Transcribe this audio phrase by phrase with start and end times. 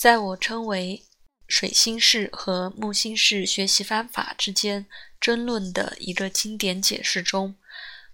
[0.00, 1.04] 在我称为
[1.46, 4.86] 水星式和木星式学习方法之间
[5.20, 7.54] 争论的一个经典解释中，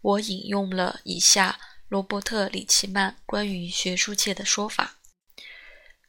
[0.00, 4.96] 我引用了以下罗伯特·里奇曼关于学术界的说法：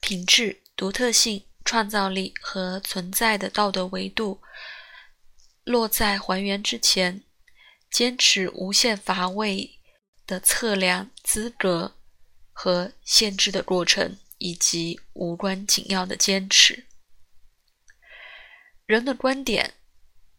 [0.01, 4.41] 品质、独特性、创造力和存在的道德维度
[5.63, 7.21] 落在还原之前，
[7.91, 9.77] 坚持无限乏味
[10.25, 11.93] 的测量资格
[12.51, 14.17] 和限制的过程。
[14.37, 16.85] 以及无关紧要的坚持。
[18.85, 19.73] 人的观点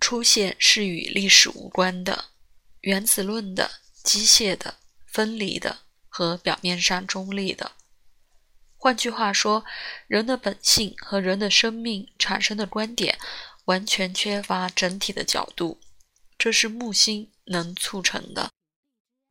[0.00, 2.26] 出现是与历史无关的、
[2.80, 3.70] 原子论的、
[4.02, 4.76] 机械的、
[5.06, 7.72] 分离的和表面上中立的。
[8.76, 9.64] 换句话说，
[10.06, 13.18] 人的本性和人的生命产生的观点
[13.64, 15.80] 完全缺乏整体的角度，
[16.38, 18.50] 这是木星能促成的。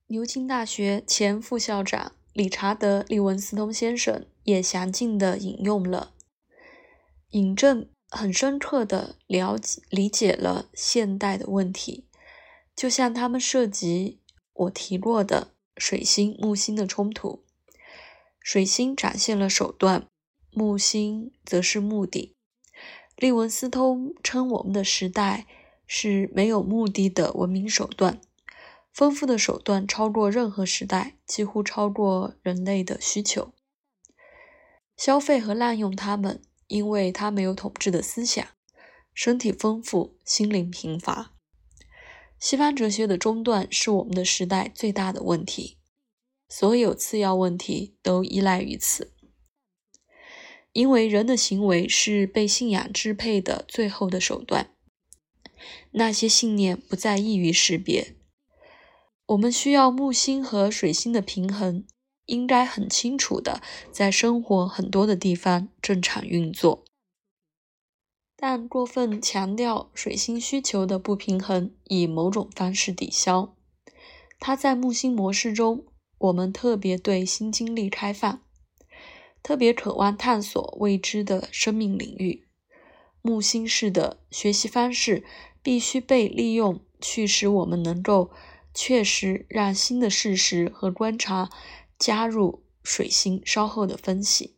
[0.08, 4.26] 牛津大学前副校长理查德·利文斯通先生。
[4.44, 6.14] 也详尽地引用了，
[7.32, 12.06] 引证很深刻地了解理解了现代的问题，
[12.74, 14.22] 就像他们涉及
[14.54, 17.44] 我提过的水星木星的冲突。
[18.40, 20.08] 水星展现了手段，
[20.52, 22.34] 木星则是目的。
[23.18, 25.46] 利文斯通称我们的时代
[25.86, 28.22] 是没有目的的文明手段，
[28.98, 33.54] 丰富的手段超过任何时代，几乎超过人类的需求。
[34.98, 38.44] 消费和滥用它们，因为它没有统治的思想，
[39.14, 41.36] 身体丰富，心灵贫乏。
[42.40, 45.78] 西方哲学的中断是我们的时代最大的问题，
[46.50, 49.14] 所有次要问题都依赖于此。
[50.74, 54.72] 因为人的行为是被信仰支配的最后的手段，
[55.92, 58.17] 那些信念不再易于识别。
[59.28, 61.86] 我们需要木星和水星的平衡。
[62.28, 66.84] 应该很清楚的，在生活很多的地方正常运作，
[68.36, 73.56] 但过分强调水星需求的不平衡，以某种方式抵消。
[74.42, 75.86] 它在木星模式中，
[76.18, 78.42] 我们特别对新经历开放，
[79.42, 82.46] 特别渴望探索未知的生命领域。
[83.22, 85.24] 木星式的学习方式
[85.64, 88.32] 必须被利用，去使我们能够
[88.78, 91.50] 确实让新的事实和观察。
[92.00, 94.56] 加入水星稍后的分析，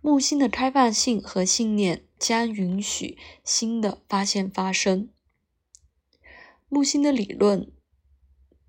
[0.00, 5.10] 木星的开放性和信念将允许新的发现发生。
[6.68, 7.72] 木星的理论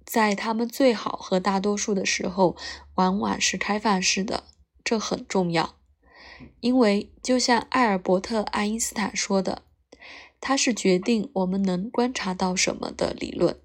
[0.03, 2.57] 在他们最好和大多数的时候，
[2.95, 4.45] 往往是开放式的，
[4.83, 5.75] 这很重要，
[6.59, 9.61] 因为就像艾尔伯特·爱因斯坦说的，
[10.39, 13.61] 它是决定我们能观察到什么的理论。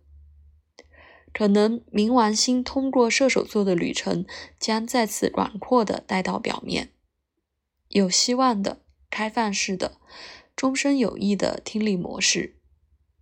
[1.37, 4.25] 可能冥王星通过射手座的旅程
[4.59, 6.95] 将再次广阔的带到表面，
[7.89, 8.81] 有希望的、
[9.11, 9.99] 开放式的、
[10.57, 12.57] 终身有益的听力模式，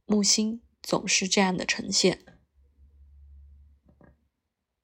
[0.07, 2.21] 木星总是这样的呈现。